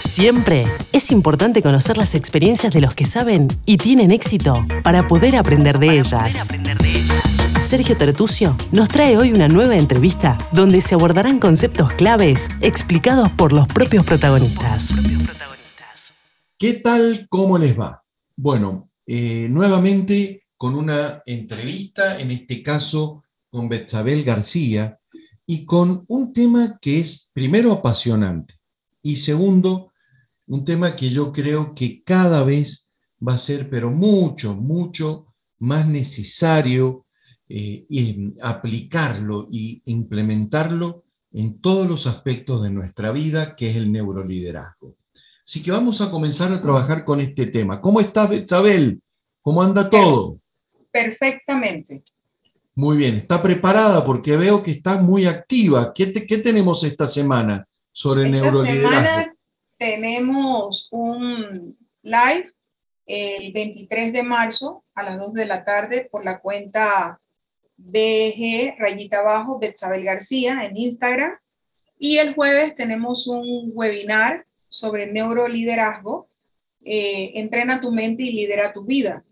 Siempre 0.00 0.66
es 0.92 1.10
importante 1.10 1.62
conocer 1.62 1.96
las 1.96 2.14
experiencias 2.14 2.72
de 2.72 2.80
los 2.80 2.94
que 2.94 3.06
saben 3.06 3.48
y 3.64 3.78
tienen 3.78 4.10
éxito 4.10 4.66
para 4.82 5.06
poder 5.08 5.36
aprender 5.36 5.78
de, 5.78 5.98
ellas. 5.98 6.48
Sergio 7.62 7.96
Tertucio 7.96 8.56
nos 8.72 8.88
trae 8.88 9.16
hoy 9.16 9.32
una 9.32 9.48
nueva 9.48 9.76
entrevista 9.76 10.36
donde 10.52 10.82
se 10.82 10.94
abordarán 10.94 11.38
conceptos 11.38 11.92
claves 11.92 12.48
explicados 12.60 13.30
por 13.32 13.52
los 13.52 13.66
propios 13.66 14.04
protagonistas. 14.04 14.94
¿Qué 16.58 16.74
tal? 16.74 17.26
¿Cómo 17.28 17.56
les 17.58 17.78
va? 17.78 18.02
Bueno, 18.36 18.90
eh, 19.06 19.48
nuevamente 19.50 20.42
con 20.56 20.74
una 20.74 21.22
entrevista, 21.24 22.18
en 22.18 22.30
este 22.30 22.62
caso 22.62 23.24
con 23.50 23.68
Betzabel 23.68 24.24
García, 24.24 24.98
y 25.46 25.64
con 25.64 26.04
un 26.08 26.32
tema 26.32 26.78
que 26.80 26.98
es 26.98 27.30
primero 27.32 27.72
apasionante 27.72 28.56
y 29.06 29.14
segundo, 29.14 29.92
un 30.48 30.64
tema 30.64 30.96
que 30.96 31.10
yo 31.10 31.32
creo 31.32 31.74
que 31.74 32.02
cada 32.02 32.42
vez 32.42 32.96
va 33.26 33.34
a 33.34 33.38
ser, 33.38 33.70
pero 33.70 33.88
mucho, 33.92 34.56
mucho 34.56 35.32
más 35.60 35.86
necesario 35.86 37.06
eh, 37.48 37.86
aplicarlo 38.42 39.46
y 39.48 39.80
implementarlo 39.84 41.04
en 41.30 41.60
todos 41.60 41.86
los 41.88 42.08
aspectos 42.08 42.64
de 42.64 42.70
nuestra 42.70 43.12
vida, 43.12 43.54
que 43.54 43.70
es 43.70 43.76
el 43.76 43.92
neuroliderazgo. 43.92 44.96
Así 45.44 45.62
que 45.62 45.70
vamos 45.70 46.00
a 46.00 46.10
comenzar 46.10 46.50
a 46.50 46.60
trabajar 46.60 47.04
con 47.04 47.20
este 47.20 47.46
tema. 47.46 47.80
¿Cómo 47.80 48.00
estás, 48.00 48.32
Isabel? 48.32 49.00
¿Cómo 49.40 49.62
anda 49.62 49.88
todo? 49.88 50.40
Perfectamente. 50.90 52.02
Muy 52.74 52.96
bien, 52.96 53.14
está 53.14 53.40
preparada 53.40 54.04
porque 54.04 54.36
veo 54.36 54.64
que 54.64 54.72
está 54.72 55.00
muy 55.00 55.26
activa. 55.26 55.92
¿Qué, 55.94 56.12
qué 56.12 56.38
tenemos 56.38 56.82
esta 56.82 57.06
semana 57.06 57.68
sobre 57.96 58.28
esta? 58.28 58.66
Semana 58.66 59.36
tenemos 59.78 60.88
un 60.90 61.78
live 62.02 62.52
el 63.06 63.52
23 63.52 64.12
de 64.12 64.22
marzo 64.22 64.84
a 64.94 65.02
las 65.02 65.18
2 65.18 65.32
de 65.32 65.46
la 65.46 65.64
tarde 65.64 66.06
por 66.10 66.22
la 66.22 66.38
cuenta 66.40 67.18
BG 67.78 68.76
rayita 68.78 69.20
abajo 69.20 69.58
Betzabel 69.58 70.04
García 70.04 70.66
en 70.66 70.76
Instagram. 70.76 71.38
Y 71.98 72.18
el 72.18 72.34
jueves 72.34 72.76
tenemos 72.76 73.26
un 73.28 73.70
webinar 73.72 74.46
sobre 74.68 75.10
neuroliderazgo. 75.10 76.28
Eh, 76.84 77.32
entrena 77.36 77.80
tu 77.80 77.92
mente 77.92 78.24
y 78.24 78.32
lidera 78.32 78.74
tu 78.74 78.84
vida. 78.84 79.24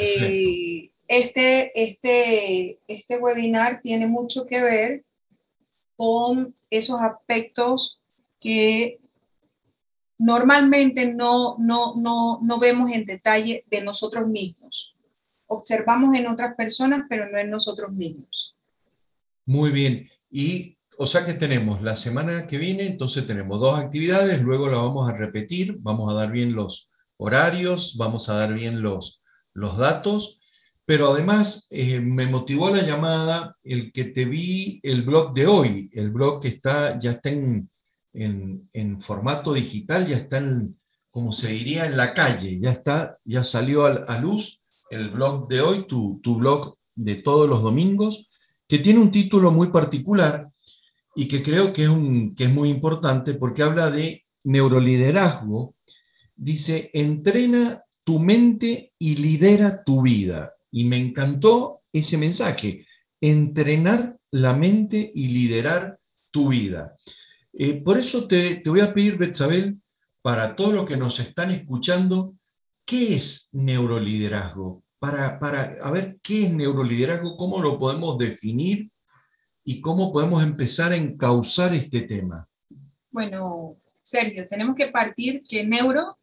Eh, 0.00 0.90
este, 1.06 1.80
este, 1.80 2.80
este 2.88 3.18
webinar 3.18 3.80
tiene 3.82 4.08
mucho 4.08 4.46
que 4.46 4.60
ver 4.62 5.04
con 5.94 6.56
esos 6.72 7.00
aspectos 7.00 8.00
que 8.40 9.00
normalmente 10.18 11.12
no, 11.12 11.56
no, 11.58 11.94
no, 11.96 12.40
no 12.42 12.58
vemos 12.58 12.90
en 12.92 13.04
detalle 13.04 13.64
de 13.70 13.82
nosotros 13.82 14.28
mismos. 14.28 14.94
Observamos 15.46 16.18
en 16.18 16.26
otras 16.26 16.54
personas, 16.54 17.02
pero 17.08 17.30
no 17.30 17.38
en 17.38 17.50
nosotros 17.50 17.92
mismos. 17.92 18.56
Muy 19.44 19.70
bien. 19.70 20.08
Y 20.30 20.78
o 20.98 21.06
sea 21.06 21.24
que 21.24 21.34
tenemos 21.34 21.82
la 21.82 21.96
semana 21.96 22.46
que 22.46 22.58
viene, 22.58 22.86
entonces 22.86 23.26
tenemos 23.26 23.58
dos 23.58 23.78
actividades, 23.78 24.42
luego 24.42 24.68
la 24.68 24.78
vamos 24.78 25.08
a 25.08 25.16
repetir, 25.16 25.78
vamos 25.80 26.12
a 26.12 26.14
dar 26.14 26.30
bien 26.30 26.54
los 26.54 26.90
horarios, 27.16 27.96
vamos 27.96 28.28
a 28.28 28.34
dar 28.34 28.52
bien 28.52 28.82
los, 28.82 29.22
los 29.52 29.76
datos, 29.78 30.41
pero 30.92 31.08
además 31.08 31.68
eh, 31.70 32.00
me 32.00 32.26
motivó 32.26 32.68
la 32.68 32.82
llamada 32.82 33.56
el 33.64 33.92
que 33.92 34.04
te 34.04 34.26
vi 34.26 34.78
el 34.82 35.04
blog 35.04 35.32
de 35.32 35.46
hoy, 35.46 35.90
el 35.94 36.10
blog 36.10 36.42
que 36.42 36.48
está, 36.48 36.98
ya 36.98 37.12
está 37.12 37.30
en, 37.30 37.70
en, 38.12 39.00
formato 39.00 39.54
digital, 39.54 40.06
ya 40.06 40.18
está 40.18 40.36
en, 40.36 40.78
como 41.08 41.32
se 41.32 41.48
diría, 41.48 41.86
en 41.86 41.96
la 41.96 42.12
calle, 42.12 42.58
ya 42.60 42.70
está, 42.70 43.16
ya 43.24 43.42
salió 43.42 43.86
a, 43.86 44.18
luz 44.20 44.66
el 44.90 45.08
blog 45.08 45.48
de 45.48 45.62
hoy, 45.62 45.86
tu, 45.86 46.20
tu 46.22 46.36
blog 46.36 46.76
de 46.94 47.14
todos 47.14 47.48
los 47.48 47.62
domingos, 47.62 48.28
que 48.68 48.78
tiene 48.78 49.00
un 49.00 49.10
título 49.10 49.50
muy 49.50 49.68
particular 49.68 50.50
y 51.16 51.26
que 51.26 51.42
creo 51.42 51.72
que 51.72 51.84
es, 51.84 51.88
un, 51.88 52.34
que 52.34 52.44
es 52.44 52.52
muy 52.52 52.68
importante 52.68 53.32
porque 53.32 53.62
habla 53.62 53.90
de 53.90 54.26
neuroliderazgo. 54.44 55.74
Dice, 56.36 56.90
entrena 56.92 57.82
tu 58.04 58.18
mente 58.18 58.92
y 58.98 59.16
lidera 59.16 59.84
tu 59.84 60.02
vida. 60.02 60.51
Y 60.72 60.86
me 60.86 60.96
encantó 60.96 61.82
ese 61.92 62.18
mensaje, 62.18 62.86
entrenar 63.20 64.16
la 64.32 64.54
mente 64.54 65.12
y 65.14 65.28
liderar 65.28 65.98
tu 66.30 66.48
vida. 66.48 66.96
Eh, 67.52 67.80
por 67.82 67.98
eso 67.98 68.26
te, 68.26 68.62
voy 68.64 68.80
a 68.80 68.92
pedir, 68.92 69.18
Betzabel, 69.18 69.78
para 70.22 70.56
todos 70.56 70.72
los 70.72 70.86
que 70.86 70.96
nos 70.96 71.20
están 71.20 71.50
escuchando, 71.50 72.34
¿qué 72.86 73.14
es 73.14 73.50
neuroliderazgo? 73.52 74.82
Para, 74.98 75.38
para 75.38 75.76
a 75.82 75.90
ver 75.90 76.18
qué 76.22 76.46
es 76.46 76.52
neuroliderazgo, 76.52 77.36
cómo 77.36 77.60
lo 77.60 77.78
podemos 77.78 78.16
definir 78.16 78.90
y 79.64 79.80
cómo 79.80 80.12
podemos 80.12 80.42
empezar 80.42 80.92
a 80.92 80.96
encauzar 80.96 81.74
este 81.74 82.02
tema. 82.02 82.48
Bueno, 83.10 83.76
Sergio, 84.00 84.48
tenemos 84.48 84.74
que 84.74 84.88
partir 84.88 85.42
que 85.46 85.66
neuro 85.66 86.16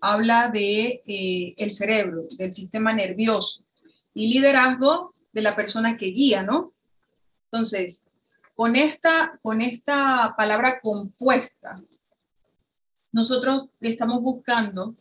habla 0.00 0.50
de 0.50 1.02
eh, 1.06 1.54
el 1.56 1.72
cerebro, 1.72 2.26
del 2.36 2.52
sistema 2.52 2.92
nervioso 2.92 3.63
y 4.14 4.32
liderazgo 4.32 5.14
de 5.32 5.42
la 5.42 5.56
persona 5.56 5.96
que 5.96 6.06
guía, 6.06 6.42
¿no? 6.42 6.72
Entonces, 7.46 8.06
con 8.54 8.76
esta, 8.76 9.38
con 9.42 9.60
esta 9.60 10.34
palabra 10.36 10.80
compuesta, 10.80 11.82
nosotros 13.12 13.72
estamos 13.80 14.20
buscando 14.22 14.94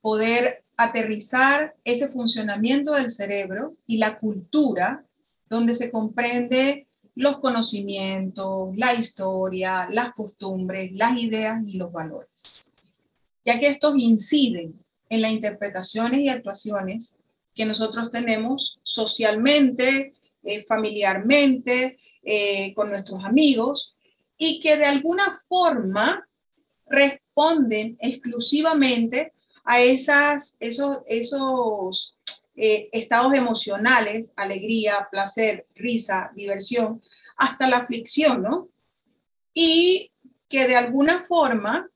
poder 0.00 0.64
aterrizar 0.76 1.74
ese 1.84 2.08
funcionamiento 2.08 2.92
del 2.92 3.10
cerebro 3.10 3.74
y 3.86 3.98
la 3.98 4.18
cultura 4.18 5.04
donde 5.48 5.74
se 5.74 5.90
comprende 5.90 6.86
los 7.14 7.38
conocimientos, 7.38 8.76
la 8.76 8.94
historia, 8.94 9.88
las 9.90 10.12
costumbres, 10.12 10.92
las 10.94 11.20
ideas 11.20 11.60
y 11.66 11.72
los 11.72 11.90
valores, 11.90 12.70
ya 13.44 13.58
que 13.58 13.68
estos 13.68 13.96
inciden 13.96 14.78
en 15.08 15.22
las 15.22 15.32
interpretaciones 15.32 16.20
y 16.20 16.28
actuaciones 16.28 17.16
que 17.58 17.66
nosotros 17.66 18.12
tenemos 18.12 18.78
socialmente, 18.84 20.12
eh, 20.44 20.64
familiarmente, 20.68 21.98
eh, 22.22 22.72
con 22.72 22.88
nuestros 22.88 23.24
amigos, 23.24 23.96
y 24.36 24.60
que 24.60 24.76
de 24.76 24.84
alguna 24.84 25.42
forma 25.48 26.28
responden 26.86 27.98
exclusivamente 28.00 29.32
a 29.64 29.80
esas, 29.80 30.56
esos, 30.60 30.98
esos 31.08 32.16
eh, 32.54 32.88
estados 32.92 33.34
emocionales, 33.34 34.32
alegría, 34.36 35.08
placer, 35.10 35.66
risa, 35.74 36.30
diversión, 36.36 37.02
hasta 37.36 37.68
la 37.68 37.78
aflicción, 37.78 38.40
¿no? 38.44 38.68
Y 39.52 40.12
que 40.48 40.68
de 40.68 40.76
alguna 40.76 41.24
forma, 41.24 41.90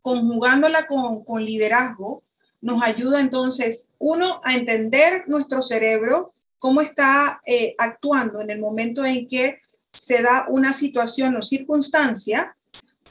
conjugándola 0.00 0.86
con, 0.86 1.22
con 1.22 1.44
liderazgo, 1.44 2.22
nos 2.62 2.82
ayuda 2.82 3.20
entonces, 3.20 3.90
uno, 3.98 4.40
a 4.44 4.54
entender 4.54 5.24
nuestro 5.26 5.60
cerebro, 5.62 6.32
cómo 6.58 6.80
está 6.80 7.42
eh, 7.44 7.74
actuando 7.76 8.40
en 8.40 8.50
el 8.50 8.60
momento 8.60 9.04
en 9.04 9.28
que 9.28 9.60
se 9.92 10.22
da 10.22 10.46
una 10.48 10.72
situación 10.72 11.36
o 11.36 11.42
circunstancia, 11.42 12.56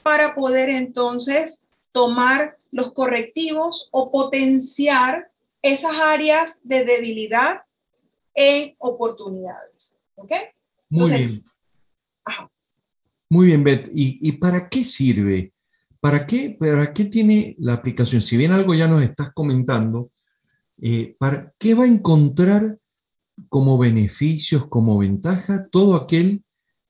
para 0.02 0.34
poder 0.34 0.68
entonces 0.68 1.64
tomar 1.92 2.58
los 2.72 2.92
correctivos 2.92 3.88
o 3.92 4.10
potenciar 4.10 5.30
esas 5.62 5.92
áreas 6.02 6.60
de 6.64 6.84
debilidad 6.84 7.62
en 8.34 8.74
oportunidades. 8.78 9.98
¿Ok? 10.16 10.32
Muy 10.88 11.10
bien. 11.10 11.44
Muy 13.28 13.46
bien, 13.46 13.64
Beth. 13.64 13.88
¿Y, 13.94 14.32
para 14.32 14.68
qué 14.68 14.84
sirve? 14.84 15.51
¿Para 16.02 16.26
qué, 16.26 16.56
¿Para 16.58 16.92
qué 16.92 17.04
tiene 17.04 17.54
la 17.60 17.74
aplicación? 17.74 18.22
Si 18.22 18.36
bien 18.36 18.50
algo 18.50 18.74
ya 18.74 18.88
nos 18.88 19.04
estás 19.04 19.32
comentando, 19.32 20.10
eh, 20.80 21.14
¿para 21.16 21.54
qué 21.60 21.74
va 21.74 21.84
a 21.84 21.86
encontrar 21.86 22.80
como 23.48 23.78
beneficios, 23.78 24.66
como 24.66 24.98
ventaja, 24.98 25.68
todo 25.70 25.94
aquel 25.94 26.42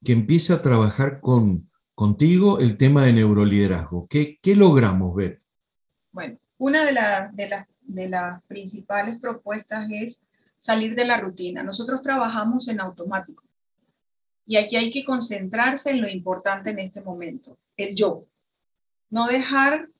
que 0.03 0.13
empieza 0.13 0.55
a 0.55 0.63
trabajar 0.63 1.21
con, 1.21 1.71
contigo 1.95 2.59
el 2.59 2.79
tema 2.79 3.05
de 3.05 3.13
neuroliderazgo? 3.13 4.07
¿Qué, 4.09 4.39
qué 4.41 4.57
logramos, 4.57 5.15
Beth? 5.15 5.43
Bueno, 6.11 6.39
una 6.57 6.83
de 6.87 8.09
las 8.09 8.43
principales 8.45 9.21
propuestas 9.21 9.89
es 9.93 10.25
salir 10.57 10.95
de 10.95 11.05
la 11.05 11.21
rutina. 11.21 11.63
Nosotros 11.63 12.01
trabajamos 12.01 12.67
en 12.69 12.81
automático 12.81 13.45
y 14.47 14.57
aquí 14.57 14.77
hay 14.77 14.91
que 14.91 15.05
concentrarse 15.05 15.91
en 15.91 16.01
lo 16.01 16.09
importante 16.09 16.71
en 16.71 16.79
este 16.79 17.03
momento, 17.03 17.59
el 17.77 17.95
yo. 17.95 18.27
No 19.13 19.27
dejar 19.27 19.91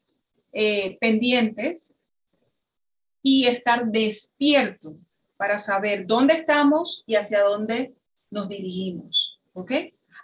eh, 0.53 0.97
pendientes 1.03 1.93
y 3.23 3.47
estar 3.47 3.87
despierto 3.87 4.97
para 5.37 5.59
saber 5.59 6.07
dónde 6.07 6.33
estamos 6.35 7.05
y 7.07 7.17
hacia 7.17 7.43
dónde 7.43 7.95
nos 8.31 8.49
dirigimos. 8.49 9.39
¿Ok? 9.53 9.73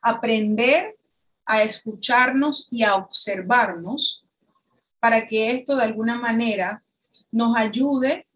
Aprender 0.00 0.96
a 1.44 1.62
escucharnos 1.62 2.67
y 2.70 2.82
a 2.82 2.94
observarnos 2.94 4.25
para 5.00 5.26
que 5.26 5.49
esto 5.49 5.76
de 5.76 5.85
alguna 5.85 6.19
manera 6.19 6.82
nos 7.31 7.56
ayude 7.56 8.26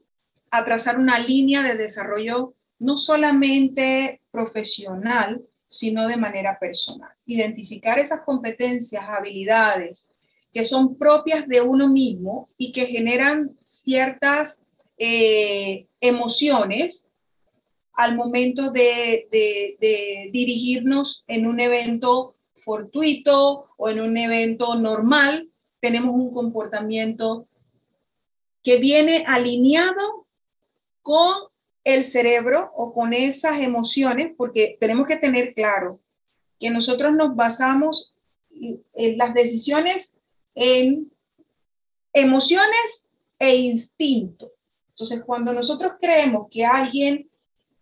a 0.50 0.66
trazar 0.66 0.98
una 0.98 1.18
línea 1.18 1.62
de 1.62 1.78
desarrollo 1.78 2.52
no 2.78 2.98
solamente 2.98 4.20
profesional, 4.30 5.42
sino 5.66 6.06
de 6.06 6.18
manera 6.18 6.58
personal. 6.58 7.10
Identificar 7.24 7.98
esas 7.98 8.20
competencias, 8.20 9.02
habilidades 9.08 10.12
que 10.52 10.64
son 10.64 10.96
propias 10.96 11.48
de 11.48 11.60
uno 11.60 11.88
mismo 11.88 12.48
y 12.58 12.72
que 12.72 12.86
generan 12.86 13.56
ciertas 13.58 14.64
eh, 14.98 15.86
emociones 16.00 17.08
al 17.94 18.16
momento 18.16 18.70
de, 18.70 19.28
de 19.30 20.30
dirigirnos 20.32 21.24
en 21.26 21.46
un 21.46 21.60
evento 21.60 22.36
fortuito 22.62 23.66
o 23.76 23.88
en 23.88 24.00
un 24.00 24.16
evento 24.16 24.76
normal, 24.76 25.48
tenemos 25.80 26.14
un 26.14 26.32
comportamiento 26.32 27.46
que 28.62 28.76
viene 28.76 29.24
alineado 29.26 30.26
con 31.02 31.32
el 31.84 32.04
cerebro 32.04 32.70
o 32.76 32.94
con 32.94 33.12
esas 33.12 33.60
emociones, 33.60 34.32
porque 34.36 34.76
tenemos 34.80 35.06
que 35.08 35.16
tener 35.16 35.52
claro 35.54 36.00
que 36.60 36.70
nosotros 36.70 37.12
nos 37.12 37.34
basamos 37.34 38.14
en 38.94 39.18
las 39.18 39.34
decisiones 39.34 40.18
en 40.54 41.12
emociones 42.12 43.08
e 43.38 43.56
instinto. 43.56 44.52
Entonces, 44.90 45.22
cuando 45.24 45.52
nosotros 45.52 45.94
creemos 46.00 46.48
que 46.50 46.64
alguien 46.64 47.30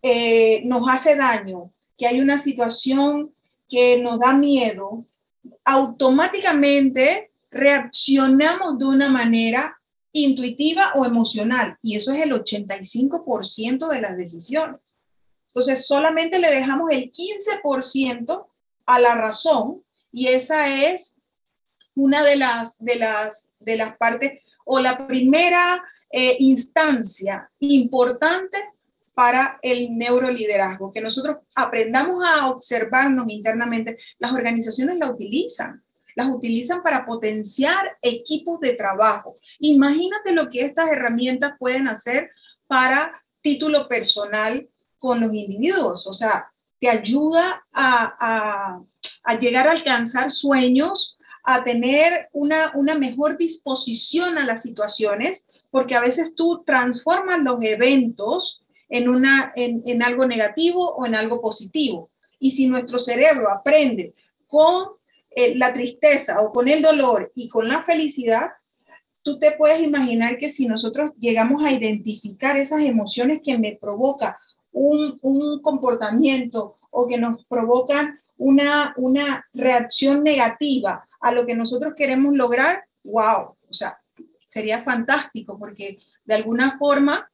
eh, 0.03 0.63
nos 0.65 0.89
hace 0.89 1.17
daño, 1.17 1.73
que 1.99 2.07
hay 2.07 2.21
una 2.21 2.39
situación 2.39 3.35
que 3.69 4.01
nos 4.01 4.19
da 4.19 4.35
miedo, 4.35 5.05
automáticamente 5.65 7.31
reaccionamos 7.51 8.79
de 8.79 8.85
una 8.85 9.09
manera 9.09 9.81
intuitiva 10.13 10.93
o 10.95 11.05
emocional, 11.05 11.79
y 11.83 11.97
eso 11.97 12.13
es 12.13 12.23
el 12.23 12.33
85% 12.33 13.89
de 13.89 14.01
las 14.01 14.17
decisiones. 14.17 14.81
Entonces, 15.49 15.87
solamente 15.87 16.39
le 16.39 16.51
dejamos 16.51 16.91
el 16.91 17.13
15% 17.13 18.47
a 18.87 19.01
la 19.01 19.15
razón, 19.15 19.85
y 20.13 20.29
esa 20.29 20.91
es 20.91 21.20
una 22.01 22.23
de 22.23 22.37
las, 22.37 22.83
de 22.85 22.97
las, 22.97 23.53
de 23.59 23.77
las 23.77 23.97
partes 23.97 24.41
o 24.65 24.81
la 24.81 25.07
primera 25.07 25.83
eh, 26.11 26.37
instancia 26.41 27.51
importante 27.61 28.59
para 29.15 29.59
el 29.63 29.95
neuroliderazgo, 29.97 30.93
que 30.93 31.01
nosotros 31.01 31.37
aprendamos 31.55 32.27
a 32.27 32.49
observarnos 32.49 33.27
internamente. 33.29 33.99
Las 34.19 34.33
organizaciones 34.33 34.97
la 34.99 35.11
utilizan 35.11 35.83
las 36.15 36.29
utilizan 36.29 36.83
para 36.83 37.07
potenciar 37.07 37.97
equipos 38.03 38.61
de 38.61 38.75
trabajo. 38.75 39.39
Imagínate 39.59 40.33
lo 40.33 40.51
que 40.51 40.61
estas 40.65 40.91
herramientas 40.91 41.55
pueden 41.59 41.89
hacer 41.89 42.31
para 42.67 43.23
título 43.41 43.89
personal 43.89 44.69
con 44.99 45.21
los 45.21 45.33
individuos. 45.33 46.07
O 46.07 46.13
sea, 46.13 46.53
te 46.79 46.89
ayuda 46.89 47.65
a, 47.73 48.81
llegar 49.41 49.69
a 49.69 49.73
alcanzar 49.73 50.31
sueños, 50.31 51.19
a 51.45 51.65
tener 51.65 52.29
una, 52.33 52.73
una 52.75 52.99
mejor 52.99 53.37
disposición 53.37 54.39
a 54.39 54.45
las 54.45 54.63
situaciones, 54.63 55.49
porque 55.71 55.95
a 55.95 56.01
veces 56.01 56.35
tú 56.35 56.63
transformas 56.65 57.39
los 57.41 57.63
eventos 57.63 58.63
en, 58.89 59.09
una, 59.09 59.53
en, 59.57 59.83
en 59.87 60.03
algo 60.03 60.27
negativo 60.27 60.95
o 60.95 61.07
en 61.07 61.15
algo 61.15 61.41
positivo. 61.41 62.11
Y 62.39 62.51
si 62.51 62.67
nuestro 62.67 62.99
cerebro 62.99 63.51
aprende 63.51 64.15
con 64.47 64.87
eh, 65.31 65.55
la 65.57 65.73
tristeza 65.73 66.41
o 66.41 66.53
con 66.53 66.69
el 66.69 66.83
dolor 66.83 67.31
y 67.35 67.49
con 67.49 67.69
la 67.69 67.85
felicidad, 67.85 68.49
tú 69.23 69.39
te 69.39 69.53
puedes 69.53 69.83
imaginar 69.83 70.39
que 70.39 70.49
si 70.49 70.67
nosotros 70.67 71.11
llegamos 71.19 71.63
a 71.63 71.73
identificar 71.73 72.57
esas 72.57 72.81
emociones 72.81 73.41
que 73.45 73.59
me 73.59 73.77
provoca 73.81 74.39
un, 74.73 75.19
un 75.23 75.61
comportamiento 75.63 76.79
o 76.91 77.07
que 77.07 77.19
nos 77.19 77.45
provocan 77.47 78.21
una, 78.39 78.95
una 78.97 79.47
reacción 79.53 80.25
negativa 80.25 81.07
a 81.21 81.33
lo 81.33 81.47
que 81.47 81.55
nosotros 81.55 81.95
queremos 81.97 82.35
lograr, 82.35 82.85
wow, 83.05 83.57
o 83.69 83.73
sea, 83.73 83.99
sería 84.45 84.83
fantástico 84.83 85.59
porque 85.59 85.99
de 86.25 86.35
alguna 86.35 86.77
forma 86.79 87.31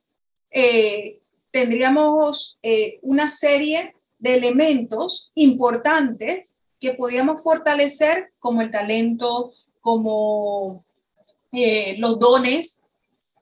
eh, 0.50 1.20
tendríamos 1.50 2.58
eh, 2.62 2.98
una 3.02 3.28
serie 3.28 3.96
de 4.18 4.34
elementos 4.34 5.30
importantes 5.34 6.56
que 6.78 6.92
podíamos 6.94 7.42
fortalecer 7.42 8.32
como 8.38 8.60
el 8.60 8.70
talento, 8.70 9.52
como 9.80 10.84
eh, 11.52 11.96
los 11.98 12.18
dones 12.18 12.82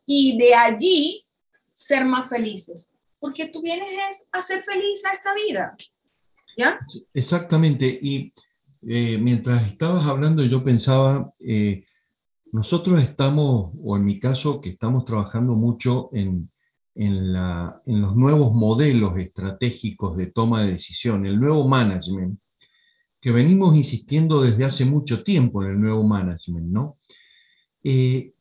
y 0.06 0.38
de 0.38 0.55
allí 0.55 1.26
ser 1.73 2.05
más 2.05 2.29
felices. 2.29 2.88
Porque 3.19 3.49
tú 3.49 3.62
vienes 3.62 4.29
a 4.31 4.43
ser 4.43 4.62
feliz 4.62 5.05
a 5.06 5.14
esta 5.14 5.35
vida. 5.35 5.76
¿Ya? 6.56 6.79
Exactamente. 7.14 7.87
Y 8.00 8.32
eh, 8.86 9.19
mientras 9.19 9.66
estabas 9.66 10.06
hablando, 10.06 10.44
yo 10.44 10.62
pensaba, 10.62 11.32
eh, 11.40 11.84
nosotros 12.52 13.02
estamos, 13.02 13.72
o 13.82 13.96
en 13.96 14.04
mi 14.04 14.20
caso, 14.20 14.60
que 14.60 14.70
estamos 14.70 15.04
trabajando 15.04 15.54
mucho 15.54 16.10
en, 16.12 16.50
en, 16.94 17.32
los 17.32 18.16
nuevos 18.16 18.52
modelos 18.54 19.19
estratégicos 19.19 20.16
de 20.16 20.26
toma 20.26 20.62
de 20.62 20.72
decisión, 20.72 21.26
el 21.26 21.40
nuevo 21.40 21.66
management 21.66 22.38
que 23.20 23.32
venimos 23.32 23.75
insistiendo 23.75 24.42
desde 24.42 24.64
hace 24.64 24.84
mucho 24.84 25.25
tiempo 25.25 25.62
en 25.62 25.70
el 25.70 25.81
nuevo 25.81 26.04
management, 26.04 26.66
¿no? 26.66 26.98
Eh, 27.82 28.34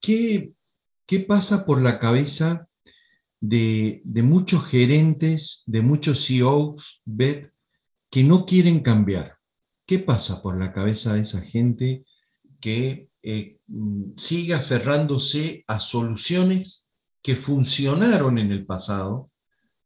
¿qué, 0.00 0.54
pasa 1.26 1.64
por 1.64 1.80
la 1.80 1.98
cabeza 1.98 2.68
de, 3.40 4.02
muchos 4.22 4.66
gerentes, 4.66 5.62
de 5.66 5.80
muchos 5.80 6.26
CEOs, 6.26 7.02
BET, 7.06 7.50
que 8.10 8.24
no 8.24 8.44
quieren 8.44 8.80
cambiar? 8.80 9.33
¿Qué 9.86 9.98
pasa 9.98 10.42
por 10.42 10.58
la 10.58 10.72
cabeza 10.72 11.14
de 11.14 11.20
esa 11.20 11.40
gente 11.40 12.04
que 12.60 13.10
eh, 13.22 13.58
sigue 14.16 14.54
aferrándose 14.54 15.64
a 15.66 15.80
soluciones 15.80 16.92
que 17.22 17.36
funcionaron 17.36 18.38
en 18.38 18.52
el 18.52 18.66
pasado, 18.66 19.30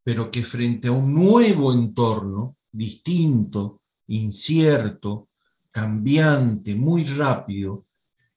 pero 0.03 0.31
que 0.31 0.43
frente 0.43 0.89
a 0.89 0.93
un 0.93 1.15
nuevo 1.15 1.73
entorno 1.73 2.56
distinto, 2.71 3.83
incierto, 4.09 5.29
cambiante, 5.71 6.75
muy 6.75 7.05
rápido, 7.05 7.87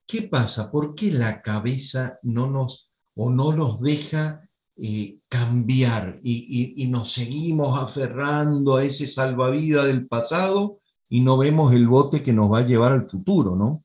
¿qué 0.05 0.23
pasa? 0.23 0.71
¿Por 0.71 0.93
qué 0.93 1.11
la 1.11 1.41
cabeza 1.41 2.19
no 2.23 2.49
nos 2.49 2.91
o 3.15 3.29
no 3.29 3.53
nos 3.53 3.81
deja 3.81 4.47
eh, 4.75 5.19
cambiar 5.27 6.19
y, 6.23 6.87
nos 6.87 7.11
seguimos 7.11 7.79
aferrando 7.79 8.77
a 8.77 8.83
ese 8.83 9.07
salvavidas 9.07 9.85
del 9.85 10.07
pasado 10.07 10.80
y 11.11 11.19
no 11.19 11.37
vemos 11.37 11.73
el 11.73 11.89
bote 11.89 12.23
que 12.23 12.31
nos 12.31 12.49
va 12.49 12.59
a 12.59 12.65
llevar 12.65 12.93
al 12.93 13.03
futuro, 13.03 13.53
¿no? 13.53 13.83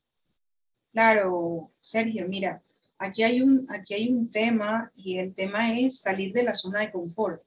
Claro, 0.93 1.73
Sergio, 1.81 2.29
mira, 2.29 2.63
aquí 2.99 3.25
hay 3.25 3.43
un, 3.43 3.67
aquí 3.69 3.95
hay 3.95 4.09
un 4.09 4.31
tema 4.31 4.93
y 4.95 5.19
el 5.19 5.35
tema 5.35 5.77
es 5.77 5.99
salir 5.99 6.33
de 6.33 6.45
la 6.45 6.55
zona 6.55 6.81
de 6.81 6.93
confort. 6.93 7.43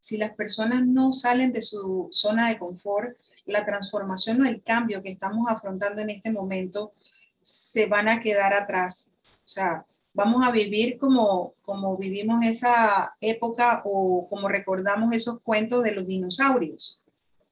Si 0.00 0.16
las 0.16 0.34
personas 0.34 0.86
no 0.86 1.12
salen 1.12 1.52
de 1.52 1.60
su 1.60 2.08
zona 2.12 2.48
de 2.48 2.58
confort, 2.58 3.14
la 3.44 3.66
transformación 3.66 4.40
o 4.40 4.46
el 4.46 4.62
cambio 4.62 5.02
que 5.02 5.10
estamos 5.10 5.50
afrontando 5.50 6.00
en 6.00 6.08
este 6.08 6.32
momento 6.32 6.94
se 7.42 7.84
van 7.84 8.08
a 8.08 8.22
quedar 8.22 8.54
atrás. 8.54 9.12
O 9.34 9.48
sea, 9.48 9.84
vamos 10.14 10.48
a 10.48 10.50
vivir 10.50 10.96
como, 10.96 11.52
como 11.60 11.98
vivimos 11.98 12.42
esa 12.46 13.14
época 13.20 13.82
o 13.84 14.26
como 14.30 14.48
recordamos 14.48 15.14
esos 15.14 15.40
cuentos 15.40 15.84
de 15.84 15.92
los 15.92 16.06
dinosaurios 16.06 17.04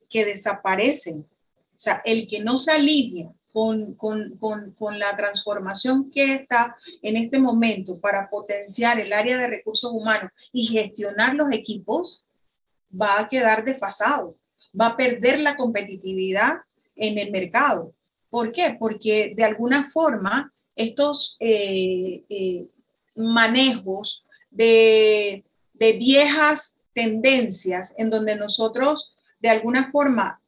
que 0.08 0.24
desaparecen. 0.24 1.26
Sea, 1.82 2.02
el 2.04 2.26
que 2.26 2.40
no 2.40 2.58
se 2.58 2.72
alivia 2.72 3.32
con, 3.52 3.94
con, 3.94 4.36
con, 4.38 4.72
con, 4.72 4.98
la 4.98 5.16
transformación 5.16 6.10
que 6.10 6.34
está 6.34 6.76
en 7.02 7.16
este 7.16 7.38
momento 7.38 8.00
para 8.00 8.30
potenciar 8.30 9.00
el 9.00 9.12
área 9.12 9.36
de 9.36 9.48
recursos 9.48 9.92
humanos 9.92 10.30
y 10.52 10.66
gestionar 10.66 11.34
los 11.34 11.52
equipos, 11.52 12.24
va 12.90 13.20
a 13.20 13.28
quedar 13.28 13.64
desfasado 13.64 14.36
va 14.78 14.88
a 14.88 14.96
perder 14.96 15.40
la 15.40 15.56
competitividad 15.56 16.60
en 16.96 17.18
el 17.18 17.30
mercado. 17.30 17.92
¿Por 18.30 18.52
qué? 18.52 18.76
Porque 18.78 19.32
de 19.36 19.44
alguna 19.44 19.90
forma 19.90 20.52
estos 20.74 21.36
eh, 21.40 22.24
eh, 22.28 22.66
manejos 23.14 24.24
de, 24.50 25.44
viejas 25.98 26.78
tendencias 26.94 27.94
en 27.98 28.08
donde 28.08 28.36
nosotros 28.36 29.16
de 29.40 29.48
alguna 29.48 29.90
forma 29.90 30.40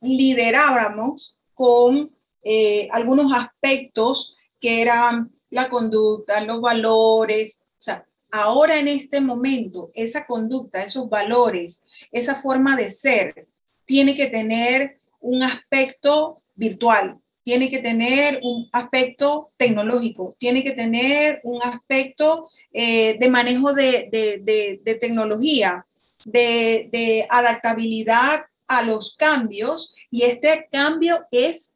liderábamos 0.00 1.38
con 1.54 2.10
eh, 2.42 2.88
algunos 2.92 3.32
aspectos 3.32 4.36
que 4.60 4.82
eran 4.82 5.32
la 5.50 5.68
conducta, 5.68 6.40
los 6.40 6.60
valores, 6.60 7.64
o 7.72 7.82
sea, 7.82 8.06
ahora 8.30 8.78
en 8.78 8.88
este 8.88 9.20
momento, 9.20 9.90
esa 9.94 10.26
conducta, 10.26 10.82
esos 10.82 11.08
valores, 11.08 11.84
esa 12.12 12.34
forma 12.34 12.76
de 12.76 12.90
ser, 12.90 13.48
tiene 13.84 14.16
que 14.16 14.26
tener 14.26 15.00
un 15.20 15.42
aspecto 15.42 16.42
virtual, 16.54 17.18
tiene 17.42 17.70
que 17.70 17.78
tener 17.78 18.40
un 18.42 18.68
aspecto 18.72 19.52
tecnológico, 19.56 20.36
tiene 20.38 20.62
que 20.62 20.72
tener 20.72 21.40
un 21.44 21.62
aspecto 21.62 22.50
eh, 22.72 23.16
de 23.18 23.30
manejo 23.30 23.72
de, 23.72 24.98
tecnología, 25.00 25.86
de, 26.26 27.26
adaptabilidad 27.30 28.42
a 28.68 28.82
los 28.82 29.16
cambios 29.16 29.94
y 30.10 30.22
este 30.22 30.68
cambio 30.70 31.26
es 31.30 31.74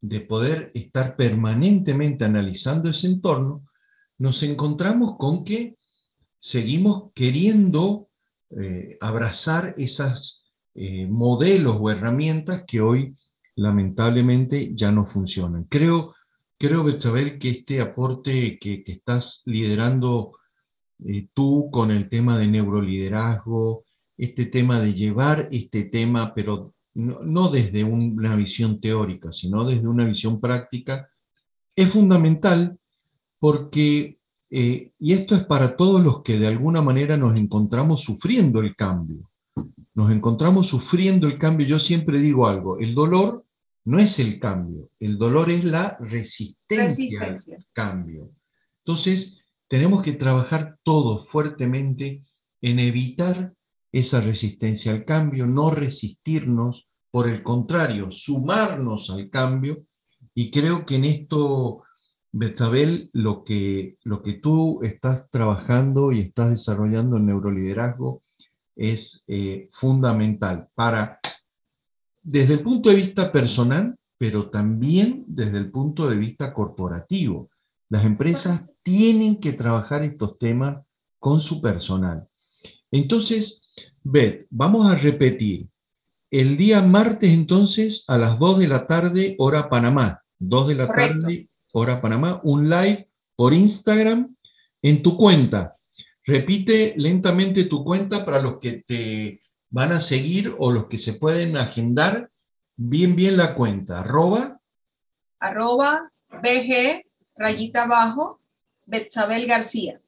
de 0.00 0.20
poder 0.20 0.70
estar 0.74 1.16
permanentemente 1.16 2.24
analizando 2.24 2.88
ese 2.88 3.08
entorno, 3.08 3.66
nos 4.16 4.44
encontramos 4.44 5.16
con 5.18 5.44
que 5.44 5.76
seguimos 6.38 7.10
queriendo 7.14 8.10
eh, 8.50 8.96
abrazar 9.00 9.74
esos 9.76 10.44
eh, 10.74 11.08
modelos 11.08 11.78
o 11.80 11.90
herramientas 11.90 12.62
que 12.64 12.80
hoy 12.80 13.12
lamentablemente 13.60 14.72
ya 14.74 14.90
no 14.90 15.04
funcionan. 15.04 15.64
Creo, 15.64 16.14
creo 16.58 16.82
Betsabel, 16.82 17.38
que 17.38 17.50
este 17.50 17.80
aporte 17.80 18.58
que, 18.58 18.82
estás 18.86 19.42
liderando 19.44 20.32
eh, 21.04 21.28
tú 21.34 21.68
con 21.70 21.90
el 21.90 22.08
tema 22.08 22.38
de 22.38 22.48
neuroliderazgo, 22.48 23.84
este 24.16 24.46
tema 24.46 24.80
de 24.80 24.94
llevar 24.94 25.48
este 25.52 25.84
tema, 25.84 26.32
pero 26.34 26.74
no, 26.94 27.50
desde 27.50 27.84
una 27.84 28.34
visión 28.34 28.80
teórica, 28.80 29.32
sino 29.32 29.64
desde 29.64 29.86
una 29.86 30.04
visión 30.04 30.40
práctica, 30.40 31.08
es 31.76 31.90
fundamental 31.90 32.78
porque, 33.38 34.18
eh, 34.50 34.92
y 34.98 35.12
esto 35.12 35.34
es 35.34 35.44
para 35.44 35.76
todos 35.76 36.02
los 36.02 36.22
que 36.22 36.38
de 36.38 36.46
alguna 36.46 36.80
manera 36.82 37.16
nos 37.16 37.36
encontramos 37.36 38.00
sufriendo 38.02 38.60
el 38.60 38.74
cambio, 38.74 39.30
nos 39.94 40.10
encontramos 40.10 40.66
sufriendo 40.66 41.26
el 41.26 41.38
cambio, 41.38 41.66
yo 41.66 41.78
siempre 41.78 42.18
digo 42.18 42.46
algo, 42.46 42.78
el 42.78 42.94
dolor 42.94 43.44
no 43.84 43.98
es 43.98 44.18
el 44.18 44.38
cambio, 44.38 44.90
el 45.00 45.18
dolor 45.18 45.50
es 45.50 45.64
la 45.64 45.96
resistencia, 46.00 47.22
al 47.22 47.36
cambio. 47.72 48.32
Entonces, 48.78 49.44
tenemos 49.68 50.02
que 50.02 50.12
trabajar 50.12 50.78
todos 50.82 51.28
fuertemente 51.28 52.22
en 52.60 52.78
evitar 52.78 53.54
esa 53.92 54.20
resistencia 54.20 54.92
al 54.92 55.04
cambio, 55.04 55.46
no 55.46 55.70
resistirnos, 55.70 56.88
por 57.10 57.28
el 57.28 57.42
contrario, 57.42 58.10
sumarnos 58.10 59.10
al 59.10 59.30
cambio. 59.30 59.84
Y 60.34 60.50
creo 60.50 60.86
que 60.86 60.96
en 60.96 61.04
esto, 61.04 61.82
Betzabel, 62.30 63.10
lo 63.12 63.42
que, 63.42 63.96
lo 64.04 64.22
que 64.22 64.34
tú 64.34 64.80
estás 64.82 65.28
trabajando 65.30 66.12
y 66.12 66.20
estás 66.20 66.50
desarrollando 66.50 67.16
en 67.16 67.26
neuroliderazgo 67.26 68.22
es 68.76 69.24
eh, 69.26 69.68
fundamental 69.72 70.68
para, 70.74 71.20
desde 72.22 72.54
el 72.54 72.60
punto 72.60 72.88
de 72.90 72.96
vista 72.96 73.32
personal, 73.32 73.96
pero 74.18 74.50
también 74.50 75.24
desde 75.26 75.58
el 75.58 75.70
punto 75.70 76.08
de 76.08 76.16
vista 76.16 76.52
corporativo. 76.52 77.50
Las 77.88 78.04
empresas 78.04 78.64
tienen 78.82 79.36
que 79.40 79.52
trabajar 79.52 80.02
estos 80.02 80.38
temas 80.38 80.84
con 81.18 81.40
su 81.40 81.60
personal. 81.60 82.28
Entonces, 82.90 83.72
Bet, 84.02 84.46
vamos 84.50 84.90
a 84.90 84.94
repetir. 84.94 85.68
El 86.30 86.56
día 86.56 86.80
martes 86.80 87.30
entonces 87.30 88.04
a 88.08 88.16
las 88.16 88.38
2 88.38 88.60
de 88.60 88.68
la 88.68 88.86
tarde, 88.86 89.34
hora 89.38 89.68
Panamá. 89.68 90.22
2 90.38 90.68
de 90.68 90.74
la 90.74 90.86
tarde, 90.86 91.48
hora 91.72 92.00
Panamá, 92.00 92.40
un 92.44 92.70
live 92.70 93.08
por 93.36 93.52
Instagram 93.52 94.34
en 94.80 95.02
tu 95.02 95.16
cuenta. 95.16 95.76
Repite 96.24 96.94
lentamente 96.96 97.64
tu 97.64 97.84
cuenta 97.84 98.24
para 98.24 98.40
los 98.40 98.58
que 98.58 98.84
te 98.86 99.42
van 99.70 99.92
a 99.92 100.00
seguir 100.00 100.54
o 100.58 100.72
los 100.72 100.86
que 100.86 100.98
se 100.98 101.14
pueden 101.14 101.56
agendar 101.56 102.30
bien, 102.76 103.14
bien 103.16 103.36
la 103.36 103.54
cuenta. 103.54 104.00
Arroba. 104.00 104.60
Arroba 105.38 106.10
BG, 106.42 107.06
rayita 107.36 107.84
abajo, 107.84 108.40
Betzabel 108.86 109.46
García. 109.46 110.00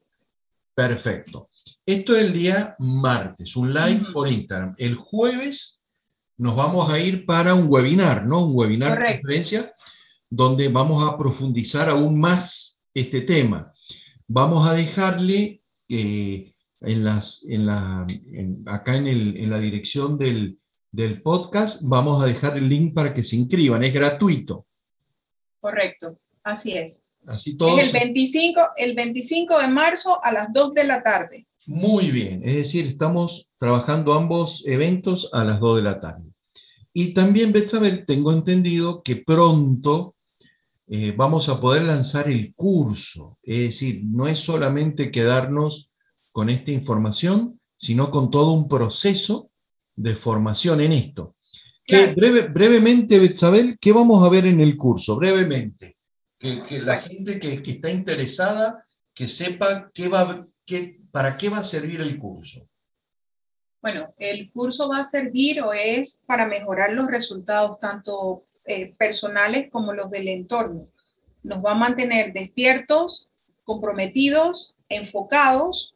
Perfecto. 0.75 1.49
Esto 1.85 2.15
es 2.15 2.23
el 2.23 2.33
día 2.33 2.75
martes, 2.79 3.55
un 3.55 3.73
live 3.73 4.07
por 4.11 4.27
Instagram. 4.27 4.75
El 4.77 4.95
jueves 4.95 5.85
nos 6.37 6.55
vamos 6.55 6.91
a 6.91 6.99
ir 6.99 7.25
para 7.25 7.53
un 7.53 7.67
webinar, 7.69 8.25
¿no? 8.25 8.45
Un 8.45 8.55
webinar 8.55 8.99
de 8.99 9.15
conferencia 9.15 9.73
donde 10.29 10.67
vamos 10.67 11.03
a 11.03 11.17
profundizar 11.17 11.89
aún 11.89 12.19
más 12.19 12.81
este 12.93 13.21
tema. 13.21 13.71
Vamos 14.27 14.67
a 14.67 14.73
dejarle 14.73 15.61
eh, 15.89 16.52
en 16.83 17.03
las, 17.03 17.45
en 17.49 17.65
la, 17.65 18.05
acá 18.65 18.95
en, 18.95 19.07
el, 19.07 19.37
en, 19.37 19.49
la 19.49 19.59
dirección 19.59 20.17
del, 20.17 20.59
del 20.91 21.21
podcast, 21.21 21.83
vamos 21.87 22.21
a 22.21 22.25
dejar 22.25 22.57
el 22.57 22.69
link 22.69 22.93
para 22.93 23.13
que 23.13 23.23
se 23.23 23.35
inscriban. 23.35 23.83
Es 23.83 23.93
gratuito. 23.93 24.65
Correcto, 25.59 26.19
así 26.43 26.73
es. 26.73 27.03
Así 27.25 27.57
todo. 27.57 27.79
Es 27.79 27.85
el 27.85 27.91
25, 27.93 28.61
el 28.75 28.95
25 28.95 29.59
de 29.59 29.67
marzo 29.69 30.23
a 30.23 30.31
las 30.33 30.51
2 30.51 30.73
de 30.73 30.83
la 30.83 31.01
tarde. 31.01 31.47
Muy 31.65 32.11
bien, 32.11 32.41
es 32.43 32.55
decir, 32.55 32.85
estamos 32.85 33.53
trabajando 33.57 34.13
ambos 34.13 34.67
eventos 34.67 35.29
a 35.31 35.45
las 35.45 35.61
2 35.61 35.77
de 35.77 35.81
la 35.83 35.97
tarde. 35.97 36.33
Y 36.91 37.13
también, 37.13 37.53
Betsabel, 37.53 38.05
tengo 38.05 38.33
entendido 38.33 39.01
que 39.01 39.15
pronto 39.15 40.15
eh, 40.87 41.13
vamos 41.15 41.47
a 41.47 41.59
poder 41.59 41.83
lanzar 41.83 42.29
el 42.29 42.53
curso. 42.53 43.39
Es 43.41 43.59
decir, 43.59 44.01
no 44.05 44.27
es 44.27 44.39
solamente 44.39 45.09
quedarnos 45.09 45.92
con 46.33 46.49
esta 46.49 46.71
información, 46.71 47.61
sino 47.77 48.11
con 48.11 48.29
todo 48.29 48.51
un 48.51 48.67
proceso 48.67 49.49
de 49.95 50.15
formación 50.15 50.81
en 50.81 50.91
esto. 50.91 51.35
Que 51.85 52.07
breve, 52.07 52.47
brevemente, 52.47 53.19
Betsabel, 53.19 53.77
¿qué 53.79 53.93
vamos 53.93 54.25
a 54.25 54.29
ver 54.29 54.45
en 54.47 54.59
el 54.59 54.75
curso? 54.77 55.15
Brevemente. 55.15 55.97
Que, 56.37 56.81
la 56.81 56.97
gente 56.97 57.39
que, 57.39 57.61
está 57.71 57.89
interesada, 57.89 58.85
que 59.13 59.29
sepa 59.29 59.89
qué 59.93 60.09
va, 60.09 60.45
qué, 60.65 60.99
¿Para 61.13 61.37
qué 61.37 61.47
va 61.47 61.59
a 61.59 61.63
servir 61.63 62.01
el 62.01 62.17
curso? 62.17 62.67
Bueno, 63.83 64.15
el 64.17 64.51
curso 64.51 64.89
va 64.89 65.01
a 65.01 65.03
servir 65.03 65.61
o 65.61 65.71
es 65.71 66.23
para 66.25 66.47
mejorar 66.47 66.91
los 66.91 67.07
resultados 67.07 67.79
tanto 67.79 68.45
eh, 68.65 68.95
personales 68.97 69.69
como 69.69 69.93
los 69.93 70.09
del 70.09 70.27
entorno. 70.27 70.87
Nos 71.43 71.63
va 71.63 71.73
a 71.73 71.77
mantener 71.77 72.33
despiertos, 72.33 73.29
comprometidos, 73.63 74.75
enfocados, 74.89 75.92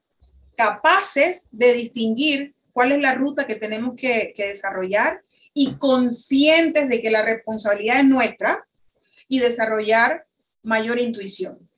capaces 0.58 1.48
de 1.52 1.74
distinguir 1.74 2.56
cuál 2.74 2.92
es 2.92 3.00
la 3.00 3.14
ruta 3.16 3.48
que 3.48 3.56
tenemos 3.56 3.96
que, 3.96 4.34
desarrollar 4.38 5.22
y 5.54 5.76
conscientes 5.76 6.90
de 6.90 7.02
que 7.02 7.12
la 7.12 7.24
responsabilidad 7.24 8.00
es 8.00 8.06
nuestra 8.06 8.68
y 9.28 9.40
desarrollar 9.40 10.26
mayor 10.64 11.00
intuición. 11.00 11.70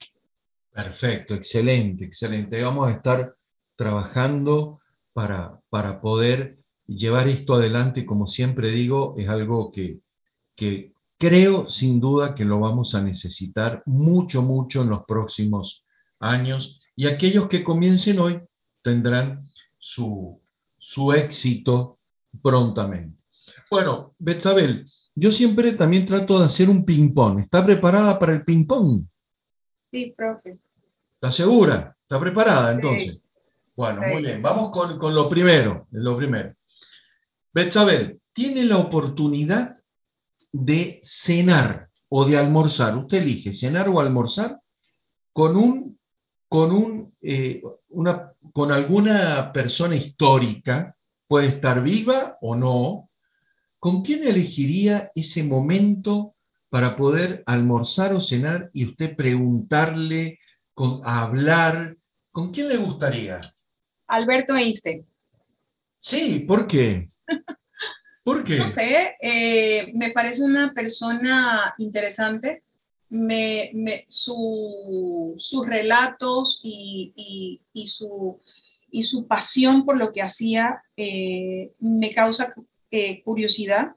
Perfecto, 0.71 1.35
excelente, 1.35 2.05
excelente. 2.05 2.61
Vamos 2.63 2.87
a 2.87 2.91
estar 2.91 3.35
trabajando 3.75 4.79
para, 5.13 5.59
para 5.69 6.01
poder 6.01 6.59
llevar 6.87 7.27
esto 7.27 7.55
adelante. 7.55 8.05
Como 8.05 8.27
siempre 8.27 8.71
digo, 8.71 9.15
es 9.17 9.27
algo 9.27 9.71
que, 9.71 9.99
que 10.55 10.93
creo 11.17 11.67
sin 11.67 11.99
duda 11.99 12.33
que 12.33 12.45
lo 12.45 12.59
vamos 12.59 12.95
a 12.95 13.01
necesitar 13.01 13.83
mucho, 13.85 14.41
mucho 14.41 14.81
en 14.81 14.89
los 14.89 15.03
próximos 15.05 15.85
años. 16.19 16.81
Y 16.95 17.07
aquellos 17.07 17.47
que 17.47 17.63
comiencen 17.63 18.19
hoy 18.19 18.41
tendrán 18.81 19.45
su, 19.77 20.41
su 20.77 21.13
éxito 21.13 21.99
prontamente. 22.41 23.23
Bueno, 23.69 24.15
Betzabel, 24.17 24.85
yo 25.15 25.31
siempre 25.31 25.73
también 25.73 26.05
trato 26.05 26.39
de 26.39 26.45
hacer 26.45 26.69
un 26.69 26.85
ping-pong. 26.85 27.39
¿Está 27.39 27.65
preparada 27.65 28.17
para 28.17 28.33
el 28.33 28.41
ping-pong? 28.41 29.05
Sí, 29.91 30.13
profe. 30.15 30.57
¿Está 31.15 31.31
segura? 31.31 31.95
¿Está 32.01 32.19
preparada 32.19 32.71
entonces? 32.73 33.21
Bueno, 33.75 34.01
muy 34.01 34.23
bien. 34.23 34.41
Vamos 34.41 34.71
con, 34.71 34.97
con, 34.97 35.13
lo 35.13 35.29
primero. 35.29 35.87
Lo 35.91 36.17
primero. 36.17 36.53
Tiene 38.33 38.63
la 38.63 38.77
oportunidad 38.77 39.75
de 40.51 40.99
cenar 41.03 41.89
o 42.07 42.25
de 42.25 42.37
almorzar. 42.37 42.97
Usted 42.97 43.17
elige 43.21 43.53
cenar 43.53 43.89
o 43.89 43.99
almorzar 43.99 44.59
con, 45.33 45.55
un, 45.55 45.99
con, 46.47 46.71
un, 46.71 47.15
eh, 47.21 47.61
una, 47.89 48.33
con 48.53 48.71
alguna 48.71 49.51
persona 49.53 49.95
histórica, 49.95 50.95
puede 51.27 51.47
estar 51.47 51.83
viva 51.83 52.37
o 52.41 52.55
no, 52.55 53.09
¿con 53.77 54.01
quién 54.01 54.27
elegiría 54.27 55.11
ese 55.15 55.43
momento 55.43 56.35
para 56.69 56.95
poder 56.95 57.43
almorzar 57.45 58.13
o 58.13 58.21
cenar 58.21 58.69
y 58.73 58.85
usted 58.85 59.15
preguntarle, 59.15 60.39
con, 60.73 61.01
hablar? 61.03 61.97
¿Con 62.31 62.51
quién 62.51 62.69
le 62.69 62.77
gustaría? 62.77 63.39
Alberto 64.07 64.55
Einstein. 64.55 65.05
Sí, 65.99 66.45
¿por 66.47 66.67
qué? 66.67 67.11
¿Por 68.23 68.43
qué? 68.43 68.57
No 68.57 68.67
sé, 68.67 69.15
eh, 69.21 69.91
me 69.93 70.11
parece 70.11 70.43
una 70.43 70.73
persona 70.73 71.73
interesante. 71.77 72.63
Me, 73.09 74.05
sus 74.07 75.65
relatos 75.65 76.61
y, 76.63 77.59
su, 77.85 78.39
y 78.91 79.03
su 79.03 79.27
pasión 79.27 79.85
por 79.85 79.97
lo 79.97 80.13
que 80.13 80.21
hacía 80.21 80.83
eh, 80.95 81.71
me 81.79 82.13
causa 82.13 82.53
eh, 82.91 83.23
curiosidad. 83.23 83.95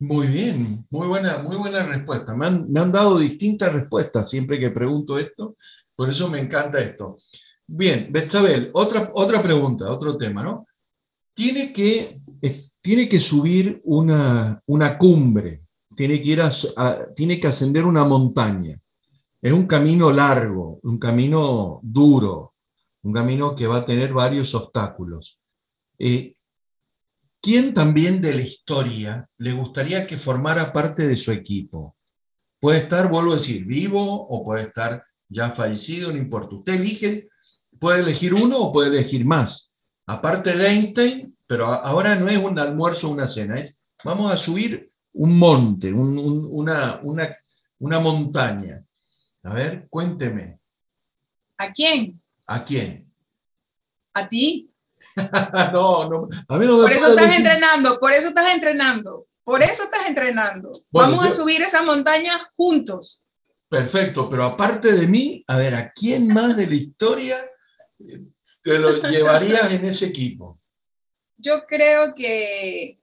Muy 0.00 0.26
bien, 0.26 0.84
muy 0.90 1.06
buena, 1.06 1.38
muy 1.38 1.56
buena 1.56 1.84
respuesta. 1.84 2.34
Me 2.34 2.46
han, 2.46 2.70
me 2.70 2.80
han, 2.80 2.92
dado 2.92 3.18
distintas 3.18 3.72
respuestas 3.72 4.28
siempre 4.28 4.58
que 4.58 4.70
pregunto 4.70 5.18
esto, 5.18 5.56
por 5.94 6.10
eso 6.10 6.28
me 6.28 6.40
encanta 6.40 6.80
esto. 6.80 7.16
Bien, 7.66 8.08
Bechabel, 8.10 8.70
otra, 8.74 9.10
otra 9.14 9.42
pregunta, 9.42 9.90
otro 9.90 10.18
tema, 10.18 10.42
¿no? 10.42 10.66
Tiene 11.32 11.72
que, 11.72 12.14
tiene 12.82 13.08
que 13.08 13.20
subir 13.20 13.80
una, 13.84 14.60
una 14.66 14.98
cumbre, 14.98 15.63
tiene 15.94 16.20
que, 16.20 16.28
ir 16.28 16.40
a, 16.40 16.50
tiene 17.14 17.40
que 17.40 17.46
ascender 17.46 17.84
una 17.84 18.04
montaña. 18.04 18.80
Es 19.40 19.52
un 19.52 19.66
camino 19.66 20.10
largo, 20.10 20.80
un 20.82 20.98
camino 20.98 21.80
duro, 21.82 22.54
un 23.02 23.12
camino 23.12 23.54
que 23.54 23.66
va 23.66 23.78
a 23.78 23.84
tener 23.84 24.12
varios 24.12 24.54
obstáculos. 24.54 25.40
Eh, 25.98 26.34
¿Quién 27.40 27.74
también 27.74 28.22
de 28.22 28.34
la 28.34 28.40
historia 28.40 29.28
le 29.36 29.52
gustaría 29.52 30.06
que 30.06 30.16
formara 30.16 30.72
parte 30.72 31.06
de 31.06 31.16
su 31.16 31.30
equipo? 31.30 31.94
Puede 32.58 32.78
estar, 32.78 33.10
vuelvo 33.10 33.32
a 33.32 33.36
decir, 33.36 33.66
vivo 33.66 34.02
o 34.02 34.42
puede 34.42 34.62
estar 34.62 35.04
ya 35.28 35.50
fallecido, 35.50 36.10
no 36.10 36.16
importa. 36.16 36.56
Usted 36.56 36.80
elige, 36.80 37.28
puede 37.78 38.00
elegir 38.00 38.32
uno 38.32 38.56
o 38.58 38.72
puede 38.72 38.88
elegir 38.88 39.26
más. 39.26 39.76
Aparte 40.06 40.56
de 40.56 40.68
Einstein, 40.68 41.36
pero 41.46 41.66
ahora 41.66 42.14
no 42.16 42.28
es 42.28 42.38
un 42.38 42.58
almuerzo 42.58 43.08
o 43.08 43.12
una 43.12 43.28
cena, 43.28 43.58
es 43.58 43.84
vamos 44.02 44.32
a 44.32 44.38
subir 44.38 44.90
un 45.14 45.38
monte, 45.38 45.92
una, 45.92 47.00
una, 47.02 47.36
una 47.78 48.00
montaña. 48.00 48.84
A 49.42 49.54
ver, 49.54 49.86
cuénteme. 49.88 50.58
¿A 51.58 51.72
quién? 51.72 52.20
¿A 52.46 52.64
quién? 52.64 53.12
¿A 54.12 54.28
ti? 54.28 54.70
no, 55.72 56.08
no. 56.08 56.28
por 56.48 56.92
eso 56.92 57.10
estás 57.10 57.36
entrenando, 57.36 58.00
por 58.00 58.12
eso 58.12 58.28
estás 58.28 58.54
entrenando, 58.54 59.26
por 59.44 59.62
eso 59.62 59.84
estás 59.84 60.06
entrenando. 60.08 60.84
Vamos 60.90 61.24
a 61.24 61.30
subir 61.30 61.62
esa 61.62 61.82
montaña 61.82 62.50
juntos. 62.56 63.26
Perfecto, 63.68 64.30
pero 64.30 64.44
aparte 64.44 64.92
de 64.92 65.06
mí, 65.06 65.44
a 65.46 65.56
ver, 65.56 65.74
¿a 65.74 65.92
quién 65.92 66.28
más 66.28 66.56
de 66.56 66.66
la 66.66 66.74
historia 66.74 67.36
te 68.62 68.78
lo 68.78 69.02
llevarías 69.10 69.72
en 69.72 69.84
ese 69.84 70.06
equipo? 70.06 70.58
Yo 71.36 71.66
creo 71.66 72.14
que 72.14 72.98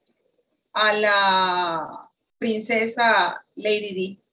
a 0.74 0.94
la 0.94 2.01
princesa 2.42 3.46
Lady 3.54 3.94
Di. 3.94 4.24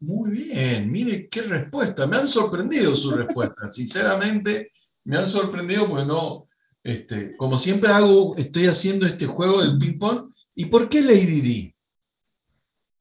Muy 0.00 0.30
bien, 0.30 0.90
mire 0.90 1.28
qué 1.28 1.42
respuesta. 1.42 2.06
Me 2.06 2.16
han 2.16 2.26
sorprendido 2.26 2.96
sus 2.96 3.14
respuestas. 3.14 3.74
Sinceramente, 3.74 4.72
me 5.04 5.18
han 5.18 5.28
sorprendido 5.28 5.86
porque 5.86 6.06
no, 6.06 6.48
este, 6.82 7.36
como 7.36 7.58
siempre 7.58 7.90
hago, 7.90 8.34
estoy 8.38 8.66
haciendo 8.66 9.04
este 9.04 9.26
juego 9.26 9.60
del 9.60 9.76
ping-pong. 9.76 10.32
¿Y 10.54 10.66
por 10.66 10.88
qué 10.88 11.02
Lady 11.02 11.42
Di? 11.42 11.74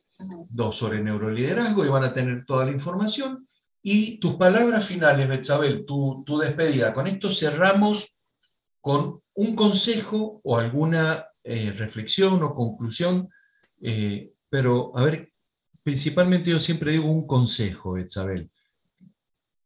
Dos 0.51 0.77
sobre 0.77 1.03
neuroliderazgo 1.03 1.87
y 1.87 1.89
van 1.89 2.05
a 2.05 2.13
tener 2.13 2.45
toda 2.45 2.67
la 2.67 2.73
información. 2.73 3.49
Y 3.81 4.19
tus 4.19 4.35
palabras 4.35 4.85
finales, 4.85 5.27
Betsabel, 5.27 5.87
tu, 5.87 6.23
tu 6.27 6.37
despedida. 6.37 6.93
Con 6.93 7.07
esto 7.07 7.31
cerramos 7.31 8.16
con 8.87 9.21
un 9.35 9.57
consejo 9.57 10.41
o 10.45 10.57
alguna 10.57 11.27
eh, 11.43 11.73
reflexión 11.73 12.41
o 12.41 12.55
conclusión, 12.55 13.29
eh, 13.81 14.31
pero 14.49 14.97
a 14.97 15.03
ver, 15.03 15.33
principalmente 15.83 16.53
yo 16.53 16.61
siempre 16.61 16.93
digo 16.93 17.11
un 17.11 17.27
consejo, 17.27 17.95
Betsabel. 17.95 18.49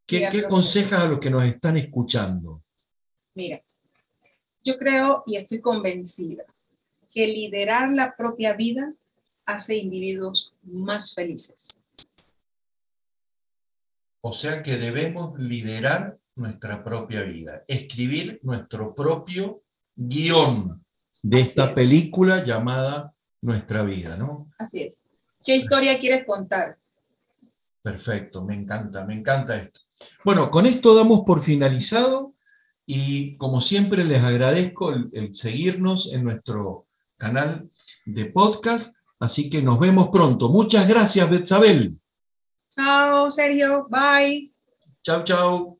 ¿Qué, 0.07 0.25
aconsejas 0.27 1.01
a 1.01 1.09
los 1.09 1.21
que 1.21 1.29
nos 1.29 1.45
están 1.45 1.77
escuchando? 1.77 2.63
Mira, 3.35 3.61
yo 4.65 4.79
creo 4.79 5.23
y 5.27 5.37
estoy 5.37 5.61
convencida 5.61 6.45
que 7.11 7.27
liderar 7.27 7.93
la 7.93 8.17
propia 8.17 8.57
vida 8.57 8.95
hace 9.45 9.77
individuos 9.77 10.55
más 10.63 11.15
felices. 11.15 11.83
O 14.23 14.33
sea 14.33 14.63
que 14.63 14.79
debemos 14.79 15.39
liderar 15.39 16.20
nuestra 16.41 16.83
propia 16.83 17.23
vida, 17.23 17.63
escribir 17.69 18.41
nuestro 18.43 18.95
propio 18.95 19.63
guion 19.95 20.83
de 21.23 21.41
esta 21.41 21.75
película 21.75 22.45
llamada 22.45 23.15
Nuestra 23.43 23.83
vida, 23.83 24.17
¿no? 24.19 24.47
Así 24.59 24.83
es. 24.83 25.03
¿Qué 25.43 25.57
historia 25.57 25.99
quieres 25.99 26.27
contar? 26.27 26.77
Perfecto, 27.83 28.45
me 28.45 28.55
encanta, 28.55 29.07
me 29.07 29.15
encanta 29.15 29.57
esto. 29.57 29.81
Bueno, 30.25 30.51
con 30.51 30.67
esto 30.67 30.95
damos 30.95 31.21
por 31.25 31.43
finalizado 31.43 32.35
y 32.85 33.37
como 33.37 33.63
siempre 33.63 34.05
les 34.05 34.23
agradezco 34.23 34.93
el, 34.93 35.35
seguirnos 35.35 36.13
en 36.13 36.25
nuestro 36.25 36.87
canal 37.17 37.71
de 38.05 38.27
podcast, 38.27 38.97
así 39.19 39.49
que 39.49 39.63
nos 39.63 39.79
vemos 39.79 40.09
pronto. 40.11 40.51
Muchas 40.51 40.87
gracias, 40.87 41.31
Betzabel. 41.31 41.99
Chao, 42.69 43.31
Sergio. 43.31 43.87
Bye. 43.89 44.53
Chao, 45.03 45.25
chao. 45.25 45.80